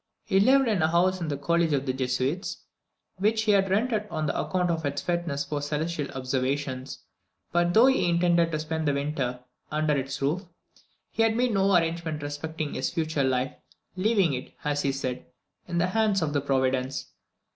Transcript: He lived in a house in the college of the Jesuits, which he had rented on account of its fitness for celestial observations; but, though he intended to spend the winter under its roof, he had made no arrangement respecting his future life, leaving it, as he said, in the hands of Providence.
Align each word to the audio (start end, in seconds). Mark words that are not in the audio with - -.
He 0.25 0.39
lived 0.39 0.67
in 0.67 0.81
a 0.81 0.87
house 0.87 1.21
in 1.21 1.27
the 1.27 1.37
college 1.37 1.73
of 1.73 1.85
the 1.85 1.93
Jesuits, 1.93 2.63
which 3.17 3.43
he 3.43 3.51
had 3.51 3.69
rented 3.69 4.07
on 4.09 4.31
account 4.31 4.71
of 4.71 4.83
its 4.83 4.99
fitness 4.99 5.45
for 5.45 5.61
celestial 5.61 6.09
observations; 6.13 7.03
but, 7.51 7.75
though 7.75 7.85
he 7.85 8.09
intended 8.09 8.51
to 8.51 8.57
spend 8.57 8.87
the 8.87 8.95
winter 8.95 9.41
under 9.69 9.95
its 9.95 10.19
roof, 10.19 10.45
he 11.11 11.21
had 11.21 11.35
made 11.37 11.53
no 11.53 11.75
arrangement 11.77 12.23
respecting 12.23 12.73
his 12.73 12.89
future 12.89 13.23
life, 13.23 13.53
leaving 13.95 14.33
it, 14.33 14.55
as 14.63 14.81
he 14.81 14.91
said, 14.91 15.23
in 15.67 15.77
the 15.77 15.85
hands 15.89 16.23
of 16.23 16.33
Providence. 16.47 17.11